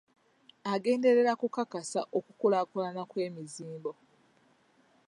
[0.71, 3.91] Agenderera okukakasa okukulaakulana kw'emizimbo.